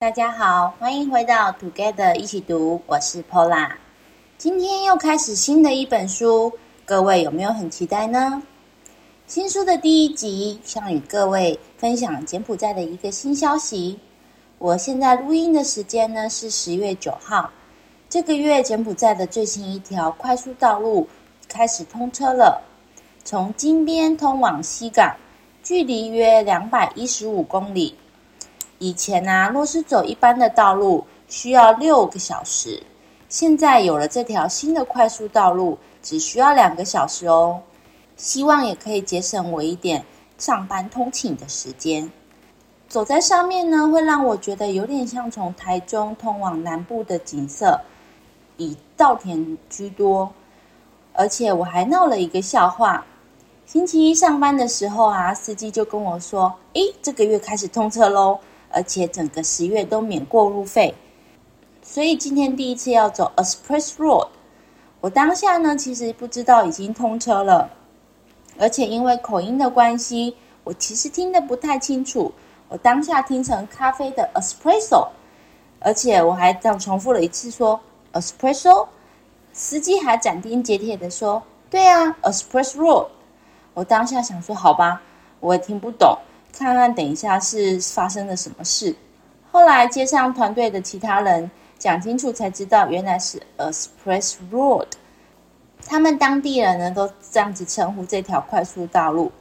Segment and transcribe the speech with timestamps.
[0.00, 3.72] 大家好，欢迎回到 Together 一起读，我是 Paula。
[4.38, 6.50] 今天又开始新的一本书，
[6.86, 8.42] 各位有没有很期待呢？
[9.26, 13.98] 新书的第一集想与各位分享柬埔寨的一个新消息。
[14.56, 17.50] 我现在录音的时间呢是十月九号，
[18.08, 21.06] 这个月柬埔寨的最新一条快速道路
[21.46, 22.62] 开始通车了，
[23.22, 25.14] 从金边通往西港，
[25.62, 27.94] 距离约两百一十五公里。
[28.80, 32.82] 以前啊，若是走一般的道路，需要六个小时。
[33.28, 37.60] 现在有了这条新的快速道路，只需要两个小时哦。
[38.16, 40.02] 希望也可以节省我一点
[40.38, 42.10] 上班通勤的时间。
[42.88, 47.78] 走在上面呢，会让我觉得有点像从台中通往南部的景色，
[48.56, 50.32] 以稻田居多。
[51.12, 53.04] 而且我还闹了一个笑话。
[53.66, 58.38] 星期一上班的时候啊，司机就跟我说：“诶，这个月开始通车喽。”
[58.70, 60.94] 而且整个十月都免过路费，
[61.82, 64.28] 所以今天第一次要走 Express Road。
[65.00, 67.70] 我当下呢，其实不知道已经通车了，
[68.58, 72.32] 而且因为口音的关系，我其实听得不太清楚。
[72.68, 75.08] 我当下听成咖啡的 Espresso，
[75.80, 77.80] 而且我还这样重复了一次说
[78.12, 78.86] Espresso。
[79.52, 83.08] 司机还斩钉截铁的说：“对啊，Express Road。”
[83.74, 85.02] 我当下想说：“好吧，
[85.40, 86.16] 我也听不懂。”
[86.52, 88.94] 看看，等一下是发生了什么事。
[89.50, 94.86] 后来接上团队的其他人讲清楚，才知道原来是 Express Road。
[95.86, 99.32] 他们当地人呢都这样子称呼这条快速道路。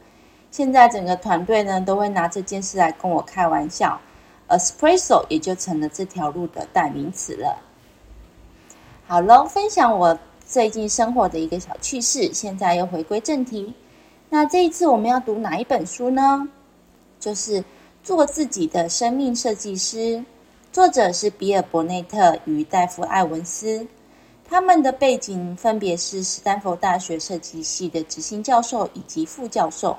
[0.49, 3.99] 现在整个团队呢都会拿这件事来跟我开玩笑
[4.47, 7.57] ，Espresso 也就成了这条路的代名词了。
[9.05, 12.33] 好喽，分享我最近生活的一个小趣事。
[12.33, 13.75] 现在又回归正题，
[14.30, 16.47] 那这一次我们要读哪一本书呢？
[17.19, 17.63] 就是
[18.03, 20.23] 做自己的生命设计师，
[20.71, 23.85] 作者是比尔·伯内特与戴夫·艾文斯，
[24.47, 29.97] 他们的背景分别是斯坦福大学设计系的执行教授以及副教授。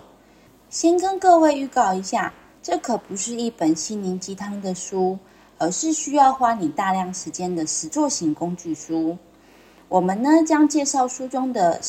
[0.70, 2.32] 先跟各位预告一下，
[2.62, 5.18] 这可不是一本心灵鸡汤的书，
[5.58, 9.18] 而是需要花你大量时间的实作型工具书。
[9.88, 11.80] 我们呢将介绍书中的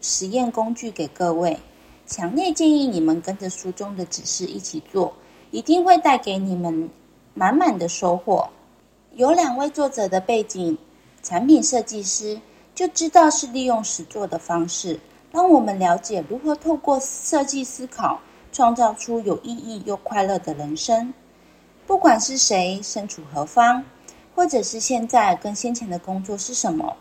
[0.00, 1.58] 实验工具给各位。
[2.06, 5.14] 强烈建议你们跟着书中的指示一起做，
[5.50, 6.90] 一定会带给你们
[7.32, 8.48] 满满的收获。
[9.14, 10.76] 有两位作者的背景，
[11.22, 12.40] 产品设计师
[12.74, 15.00] 就知道是利用实作的方式，
[15.32, 18.20] 让我们了解如何透过设计思考，
[18.52, 21.14] 创造出有意义又快乐的人生。
[21.86, 23.84] 不管是谁，身处何方，
[24.34, 26.96] 或者是现在跟先前的工作是什么，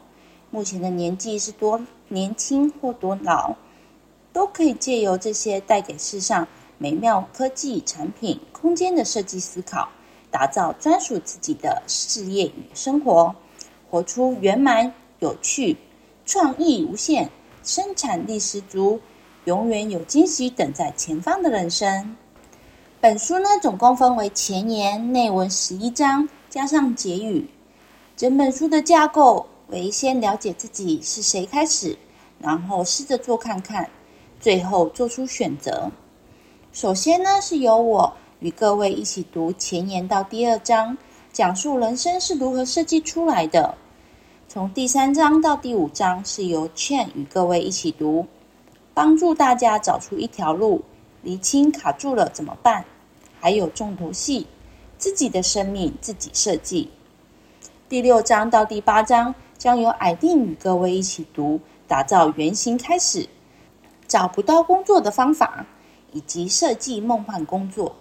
[0.49, 3.55] 目前的年纪是多年轻或多老。
[4.33, 6.47] 都可以借由这些带给世上
[6.79, 9.87] 美妙科技产品空间的设计思考，
[10.31, 13.35] 打造专属自己的事业与生活，
[13.89, 15.77] 活出圆满、有趣、
[16.25, 17.29] 创意无限、
[17.63, 18.99] 生产力十足、
[19.45, 22.17] 永远有惊喜等在前方的人生。
[22.99, 27.49] 本书呢，总共分为前言、内文十一章，加上结语。
[28.15, 31.97] 整本书的架构为先了解自己是谁开始，
[32.39, 33.89] 然后试着做看看。
[34.43, 35.89] 最后做出选择。
[36.73, 40.97] 首先呢，是由我与各位一起读前言到第二章，
[41.31, 43.73] 讲述人生是如何设计出来的。
[44.49, 48.27] 从第三章到第五章是由倩与各位一起读，
[48.93, 50.83] 帮助大家找出一条路，
[51.21, 52.83] 厘清卡住了怎么办。
[53.39, 54.45] 还有重头戏，
[54.97, 56.89] 自己的生命自己设计。
[57.87, 63.25] 第六章到第八章将由矮定与各位一起读，打造原型开始。
[64.13, 65.65] 找不到工作的方法，
[66.11, 67.95] 以及设计梦幻工作。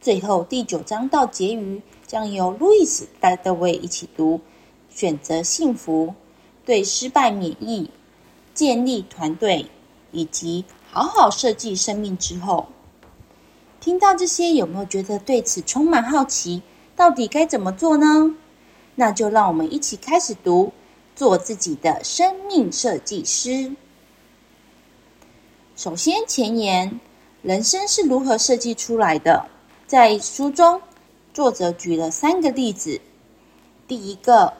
[0.00, 4.40] 最后第九章到结余将由路易斯带各位一起读。
[4.88, 6.14] 选择幸福，
[6.64, 7.90] 对失败免疫，
[8.54, 9.66] 建立团队，
[10.10, 12.68] 以及好好设计生命之后。
[13.78, 16.62] 听到这些，有没有觉得对此充满好奇？
[16.96, 18.34] 到底该怎么做呢？
[18.94, 20.72] 那就让我们一起开始读，
[21.14, 23.76] 做自己的生命设计师。
[25.74, 27.00] 首先，前言：
[27.40, 29.46] 人生是如何设计出来的？
[29.86, 30.82] 在书中，
[31.32, 33.00] 作者举了三个例子。
[33.88, 34.52] 第一个，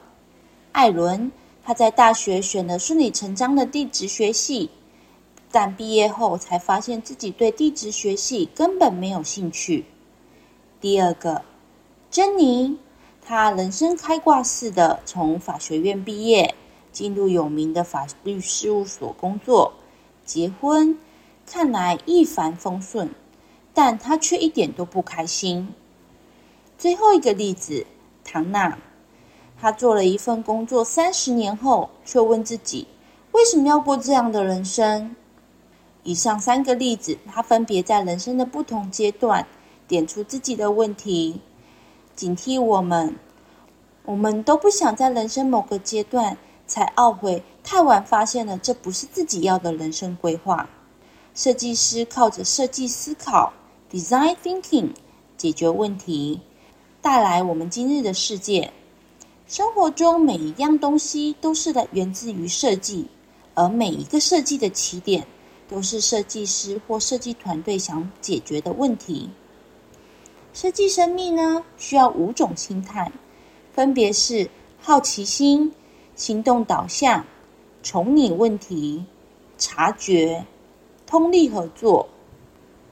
[0.72, 1.30] 艾伦，
[1.62, 4.70] 他在大学选了顺理成章的地质学系，
[5.50, 9.84] 但毕业后才发现自己对地质学系根本没有兴趣。
[10.80, 11.42] 第二个，
[12.10, 12.78] 珍妮，
[13.20, 16.54] 她人生开挂似的从法学院毕业，
[16.90, 19.74] 进入有名的法律事务所工作，
[20.32, 20.96] 结婚。
[21.44, 23.10] 看来一帆风顺，
[23.74, 25.68] 但他却一点都不开心。
[26.78, 27.84] 最后一个例子，
[28.24, 28.78] 唐娜。
[29.60, 32.86] 她做了一份工作三十年后，却问自己：
[33.32, 35.14] 为什么要过这样的人生？
[36.02, 39.46] 以上三个例子，她分别在人生的不同阶段
[39.86, 41.42] 点出自己的问题，
[42.16, 43.14] 警惕我们。
[44.06, 46.38] 我们都不想在人生某个阶段
[46.72, 50.70] 才懊悔太晚发现了这不是自己要的人生规划。
[51.34, 53.52] 设计师靠着设计思考
[53.90, 54.88] （design thinking）
[55.36, 56.40] 解决问题，
[57.02, 58.72] 带来我们今日的世界。
[59.46, 63.06] 生活中每一样东西都是来源自于设计，
[63.52, 65.26] 而每一个设计的起点
[65.68, 69.28] 都是设计师或设计团队想解决的问题。
[70.54, 73.12] 设计生命呢，需要五种心态。
[73.74, 74.48] 分别是
[74.80, 75.72] 好奇心、
[76.14, 77.24] 行动导向、
[77.82, 79.04] 重拟问题、
[79.58, 80.44] 察觉、
[81.06, 82.08] 通力合作。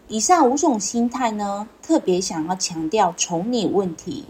[0.09, 4.25] 以上五种心态呢，特别想要强调重拟问题。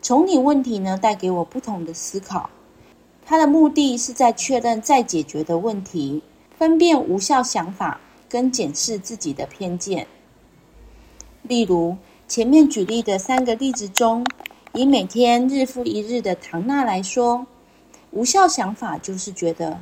[0.00, 2.50] 重拟问题呢，带给我不同的思考。
[3.24, 6.22] 它的目的是在确认再解决的问题，
[6.58, 10.06] 分辨无效想法，跟检视自己的偏见。
[11.42, 11.96] 例如
[12.28, 14.24] 前面举例的三个例子中。
[14.76, 17.46] 以每天日复一日的唐娜来说，
[18.14, 19.80] 无效想法就是觉得，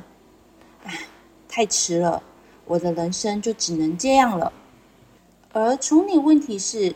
[0.85, 1.01] 唉，
[1.47, 2.23] 太迟了，
[2.65, 4.51] 我的人生就只能这样了。
[5.51, 6.95] 而重拟问题是，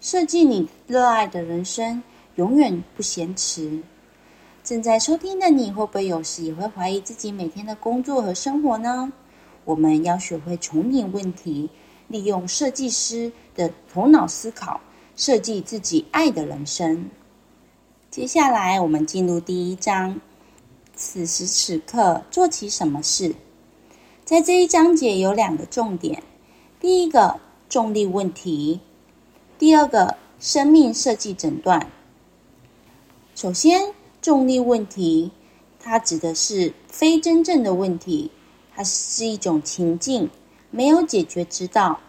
[0.00, 2.02] 设计你热爱的人生，
[2.36, 3.82] 永远不嫌迟。
[4.64, 9.12] 正在收听的你会不会有时也会怀疑自己每天的工作和生活呢？
[9.66, 11.68] 我们要学会重拟问题，
[12.06, 14.80] 利用设计师的头脑思考，
[15.14, 17.10] 设计自己爱的人生。
[18.10, 20.18] 接下来，我们进入第一章。
[20.98, 23.36] 此时此刻，做起什么事？
[24.24, 26.24] 在这一章节有两个重点：
[26.80, 28.80] 第一个，重力问题；
[29.60, 31.88] 第二个，生命设计诊断。
[33.36, 35.30] 首先，重力问题，
[35.78, 38.32] 它指的是非真正的问题，
[38.74, 40.28] 它是一种情境，
[40.72, 42.00] 没有解决之道。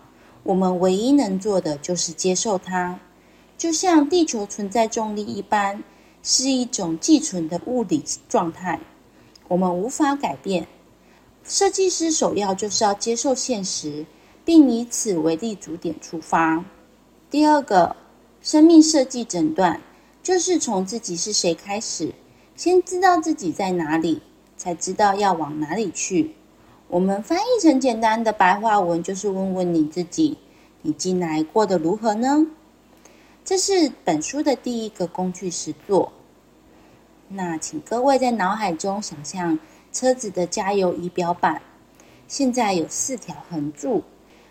[0.42, 3.00] 我们唯一能做的就是接受它。
[3.56, 5.84] 就像地球存在重力一般，
[6.22, 8.80] 是一种寄存的物理状态，
[9.48, 10.68] 我们无法改变。
[11.44, 14.06] 设计师首要就是要接受现实，
[14.46, 16.64] 并以此为立足点出发。
[17.32, 17.96] 第二个，
[18.42, 19.82] 生命设计诊断，
[20.22, 22.14] 就是从自己是谁开始，
[22.56, 24.22] 先知道自己在哪里，
[24.58, 26.36] 才知道要往哪里去。
[26.88, 30.38] 我们翻译成简单的白话文，就是问问你自己：
[30.82, 32.48] 你近来过得如何呢？
[33.50, 36.14] 这是本书的第一个工具实作。
[37.30, 39.58] 那请各位在脑海中想象
[39.92, 41.60] 车子的加油仪表板，
[42.28, 44.04] 现在有四条横柱，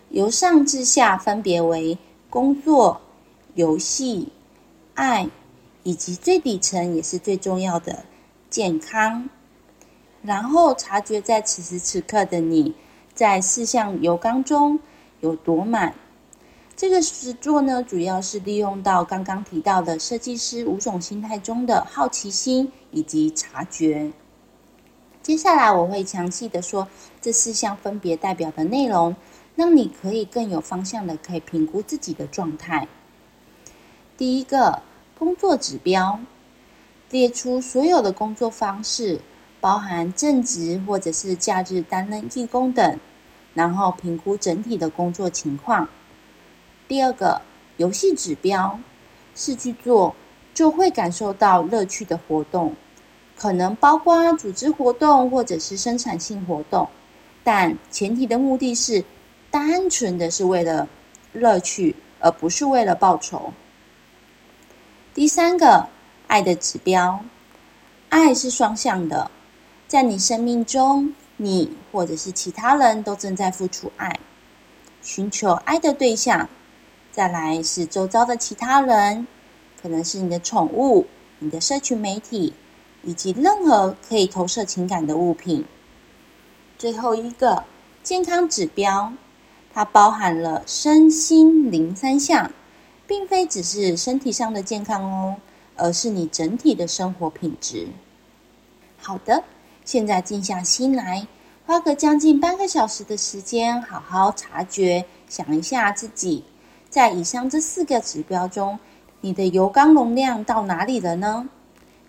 [0.09, 1.97] 由上至下分别为
[2.29, 2.99] 工作、
[3.55, 4.33] 游戏、
[4.95, 5.29] 爱，
[5.83, 8.03] 以及最底层也是最重要的
[8.49, 9.29] 健康。
[10.23, 12.75] 然后察觉在此时此刻的你，
[13.13, 14.77] 在四项油缸中
[15.21, 15.95] 有多满。
[16.79, 24.13] 这个实作呢，主要是利用到刚刚提到的设计师五种心态中的好奇心以及察觉。
[25.21, 26.87] 接下来我会详细的说
[27.19, 29.13] 这四项分别代表的内容，
[29.57, 32.87] 让你可以更有方向的可以评估自己的状态。
[34.15, 34.81] 第一个
[35.17, 36.17] 工作指标，
[37.09, 39.19] 列出所有的工作方式，
[39.59, 42.97] 包含正职或者是假日担任义工等，
[43.53, 45.89] 然后评估整体的工作情况。
[46.89, 47.39] 第二个
[47.77, 48.79] 游戏指标
[49.35, 50.15] 是去做
[50.55, 52.75] 就会感受到乐趣的活动，
[53.37, 56.89] 可能包括组织活动或者是生产性活动，
[57.43, 59.05] 但前提的目的是
[59.51, 60.87] 单纯的是为了
[61.31, 63.53] 乐趣，而不是为了报酬。
[65.13, 65.87] 第三个
[66.25, 67.23] 爱的指标，
[68.09, 69.29] 爱是双向的，
[69.87, 74.19] 在你生命中，你或者是其他人都正在付出爱，
[75.03, 76.49] 寻求爱的对象。
[77.11, 79.27] 再来是周遭的其他人，
[79.81, 81.07] 可能是你的宠物、
[81.39, 82.53] 你的社群媒体，
[83.03, 85.65] 以及任何可以投射情感的物品。
[86.77, 87.63] 最后一个
[88.03, 89.11] 健康指标，
[89.73, 92.51] 它包含了身心灵三项，
[93.05, 95.35] 并非只是身体上的健康哦，
[95.75, 97.87] 而是你整体的生活品质。
[98.97, 99.43] 好的，
[99.83, 101.27] 现在静下心来，
[101.65, 106.45] 花个将近半个小时的时间，好好察觉，想一下自己。
[106.89, 108.79] 在以上这四个指标中，
[109.21, 111.47] 你的油缸容量到哪里了呢？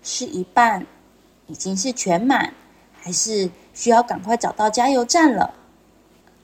[0.01, 0.87] 是一半，
[1.45, 2.53] 已经是全满，
[2.99, 5.53] 还是需要赶快找到加油站了？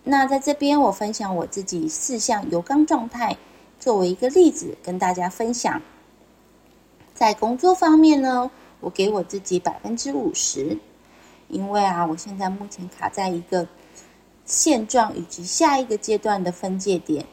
[0.03, 3.35] 那在这边，我分享我自己四项油缸状态，
[3.79, 5.81] 作为一个例子跟大家分享。
[7.15, 10.77] 在工作方面呢，我给我自己百分之五十，
[11.47, 13.67] 因为啊，我现在目前卡在一个
[14.45, 17.25] 现状以及下一个阶段的分界点。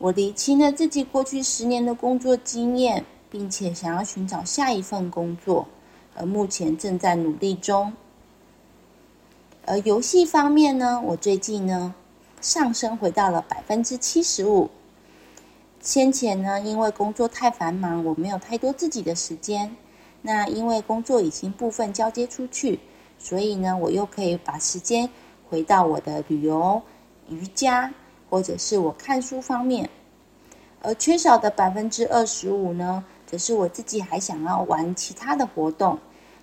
[0.00, 5.68] 我理清了自己过去十年的工作经验，并且想要寻找下一份工作，
[6.16, 7.92] 而目前正在努力中。
[9.66, 11.94] 而游戏方面呢，我最近呢
[12.40, 14.70] 上升回到了百分之七十五。
[15.82, 19.76] 先前呢，因为工作太繁忙，我没有太多自己的时间。
[20.22, 22.80] 那因为工作已经部分交接出去，
[23.18, 25.10] 所以呢，我又可以把时间
[25.50, 26.80] 回到我的旅游、
[27.28, 27.92] 瑜伽。
[28.30, 29.90] 或者是我看书方面，
[30.80, 35.98] 而缺少的百分之二十五呢，则是我自己还想要玩其他的活动，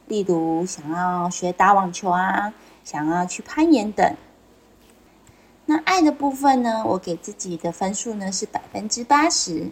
[0.08, 2.54] 例如想要学打网球啊，
[2.84, 4.16] 想要去攀岩等。
[5.66, 9.70] 那爱的部分呢，我给自己的分数呢是百分之八十，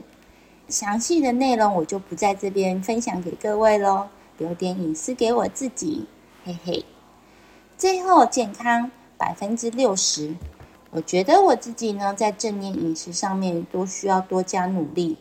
[0.68, 4.08] 详细的内容我就不在这边分享给各位喽，
[4.38, 6.08] 留点隐私给我自己，
[6.44, 6.86] 嘿嘿。
[7.78, 10.34] 最后健康百分之六十。
[10.96, 15.18] 我觉得我自己呢，在正念饮食上面都需要多加努力，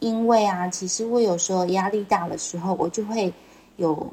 [0.00, 3.32] 因为啊，其实我有时候压力大的时候，我就会
[3.76, 4.12] 有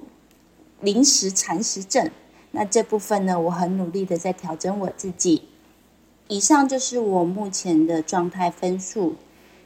[0.79, 2.11] 临时馋食症。
[2.51, 5.41] 那这部分呢，我很努力的在调整我自己。
[6.27, 9.15] 以上就是我目前的状态分数。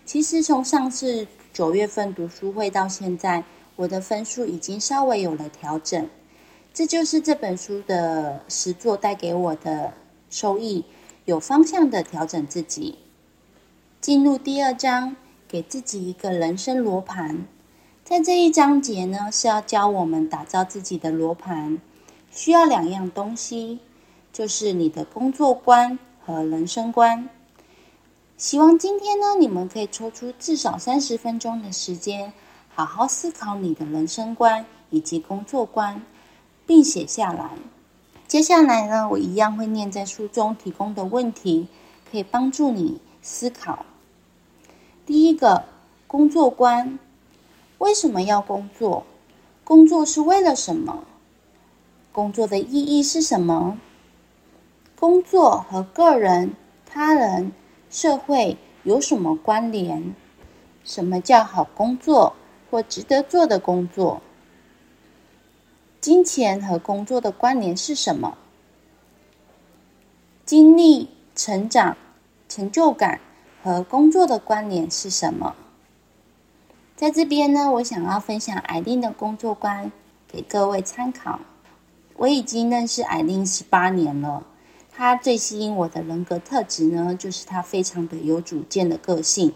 [0.05, 3.43] 其实从上次九月份读书会到现在，
[3.75, 6.09] 我的分数已经稍微有了调整。
[6.73, 9.91] 这就是这本书的实作带给我的。
[10.31, 10.85] 收益
[11.25, 12.97] 有方向的调整自己。
[13.99, 15.15] 进入第二章，
[15.47, 17.45] 给自己一个人生罗盘。
[18.03, 21.79] 在这一章节呢，是要教我们打造自己的罗盘，
[22.31, 23.79] 需要两样东西，
[24.33, 27.29] 就是你的工作观和人生观。
[28.37, 32.33] 希望今天呢，你们可以抽出至少三十分钟的时间，
[32.73, 36.03] 好好思考你的人生观以及工作观，
[36.65, 37.51] 并写下来。
[38.31, 41.67] 接下来呢，我一样会念在书中提供的问题，
[42.09, 43.85] 可以帮助你思考。
[45.05, 45.65] 第一个，
[46.07, 46.97] 工作观：
[47.79, 49.03] 为什么要工作？
[49.65, 51.03] 工作是为了什么？
[52.13, 53.77] 工作的意义是什么？
[54.97, 56.53] 工作和个人、
[56.85, 57.51] 他人、
[57.89, 60.15] 社会有什么关联？
[60.85, 62.33] 什么叫好工作
[62.69, 64.21] 或值得做的工作？
[66.01, 68.35] 金钱和工作的关联是什么？
[70.43, 71.95] 经历、成长、
[72.49, 73.21] 成就感
[73.61, 75.55] 和工作的关联是什么？
[76.95, 79.91] 在这边呢，我想要分享艾琳的工作观
[80.27, 81.39] 给各位参考。
[82.15, 84.43] 我已经认识艾琳十八年了，
[84.91, 89.53] 她最吸引我的人格特质呢，就是她非常的有主见的个性。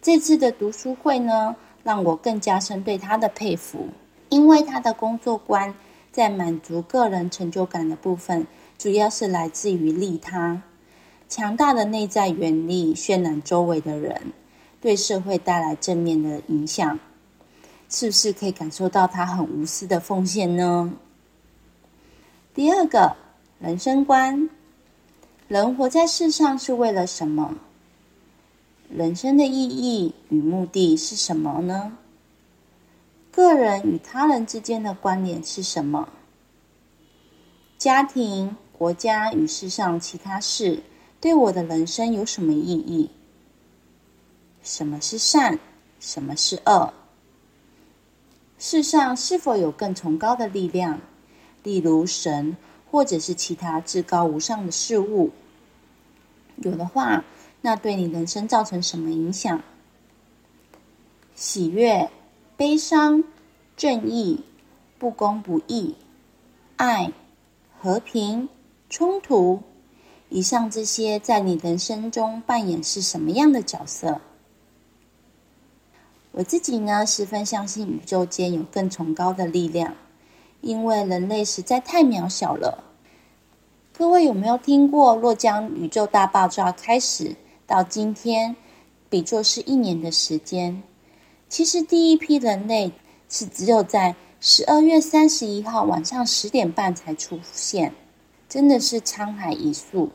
[0.00, 3.90] 这次的读书会呢，让我更加深对她的佩服。
[4.30, 5.74] 因为他的工作观
[6.10, 8.46] 在满足个人成就感的部分，
[8.78, 10.62] 主要是来自于利他，
[11.28, 14.32] 强大的内在原力渲染周围的人，
[14.80, 16.98] 对社会带来正面的影响，
[17.88, 20.92] 是不是可以感受到他很无私的奉献呢？
[22.54, 23.16] 第二个
[23.58, 24.48] 人生观，
[25.48, 27.56] 人活在世上是为了什么？
[28.88, 31.96] 人生的意义与目的是什么呢？
[33.32, 36.08] 个人与他人之间的关联是什么？
[37.78, 40.82] 家庭、国家与世上其他事
[41.20, 43.10] 对我的人生有什么意义？
[44.62, 45.58] 什么是善？
[46.00, 46.92] 什么是恶？
[48.58, 51.00] 世上是否有更崇高的力量，
[51.62, 52.56] 例如神，
[52.90, 55.30] 或者是其他至高无上的事物？
[56.56, 57.24] 有的话，
[57.62, 59.62] 那对你人生造成什么影响？
[61.34, 62.10] 喜悦。
[62.60, 63.24] 悲伤、
[63.74, 64.44] 正义、
[64.98, 65.94] 不公不义、
[66.76, 67.10] 爱、
[67.78, 68.50] 和平、
[68.90, 69.62] 冲突，
[70.28, 74.20] 以上这些在你人生中扮演是什么样的角色？
[76.32, 79.96] 我自己呢，十分相信宇宙间有更崇高的力量，
[80.60, 82.84] 因为人类实在太渺小了。
[83.96, 87.34] 各位有没有听过，若将宇宙大爆炸开始
[87.66, 88.54] 到今天，
[89.08, 90.82] 比作是一年的时间？
[91.50, 92.92] 其实第一批人类
[93.28, 97.92] 是只有在十二月三十一号晚上十点半才出现，
[98.48, 100.10] 真的是沧海一粟。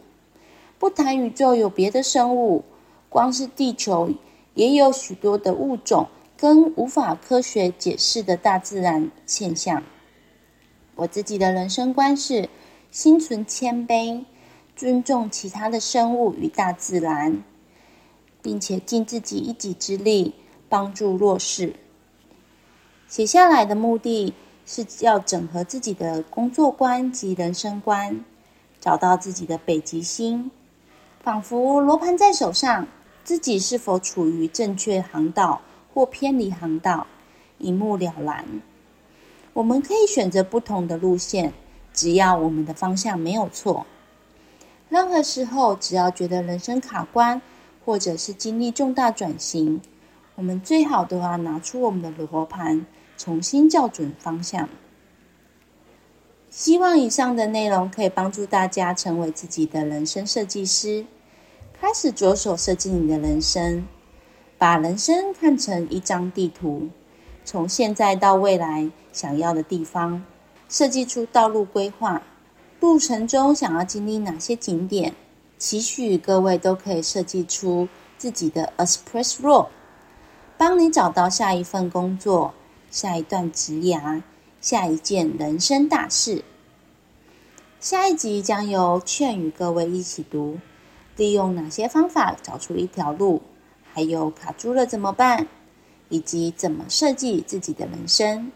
[0.79, 2.63] 不谈宇宙有别的生物，
[3.09, 4.09] 光是地球
[4.53, 9.83] 也有许多的物种跟无法科学解释的大自然现象。
[10.95, 12.47] 我自己的人生观是
[12.91, 14.23] 心存谦卑，
[14.73, 17.43] 尊重其他的生物与大自然，
[18.41, 20.33] 并且尽自己一己之力。
[20.69, 21.75] 帮助弱势，
[23.07, 24.33] 写下来的目的
[24.65, 28.25] 是要整合自己的工作观及人生观，
[28.79, 30.49] 找到自己的北极星，
[31.21, 32.87] 仿佛罗盘在手上，
[33.23, 35.61] 自己是否处于正确航道
[35.93, 37.07] 或偏离航道，
[37.57, 38.45] 一目了然。
[39.53, 41.53] 我们可以选择不同的路线，
[41.93, 43.85] 只要我们的方向没有错。
[44.89, 47.41] 任何时候，只要觉得人生卡关，
[47.85, 49.81] 或者是经历重大转型，
[50.35, 52.85] 我们最好都要拿出我们的罗盘，
[53.17, 54.67] 重新校准方向。
[56.49, 61.05] 希望以上的内容可以帮助大家成为自己的人生设计师，
[61.79, 63.85] 开始着手设计你的人生，
[64.57, 66.89] 把人生看成一张地图。
[67.43, 70.23] 从现在到未来想要的地方，
[70.67, 72.21] 设计出道路规划，
[72.79, 75.13] 路程中想要经历哪些景点，
[75.57, 77.87] 期许各位都可以设计出
[78.17, 79.67] 自己的 Express Road，
[80.57, 82.53] 帮你找到下一份工作、
[82.89, 84.21] 下一段职涯、
[84.61, 86.43] 下一件人生大事。
[87.79, 90.59] 下一集将由劝与各位一起读，
[91.17, 93.41] 利用哪些方法找出一条路，
[93.93, 95.47] 还有卡住了怎么办？
[96.09, 98.51] 以及怎么设计自己的人生，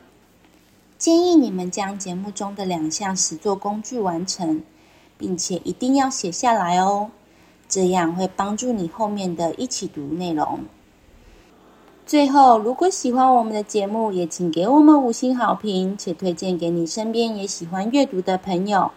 [0.98, 4.64] 建议你们将节目中的两项实作工具完成，
[5.18, 7.10] 并且一定要写下来哦，
[7.68, 10.60] 这样会帮助你后面的一起读内容。
[12.10, 18.90] 最后，如果喜欢我们的节目，也请给我们五星好评，且推荐给你身边也喜欢阅读的朋友。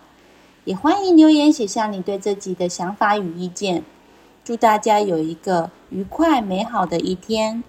[0.65, 3.85] 也欢迎留言写下你对这集的想法与意见。
[4.43, 7.63] 祝大家有一个愉快美好的一天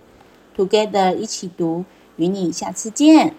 [0.56, 1.84] ！Together 一起读，
[2.16, 3.36] 与你下次见。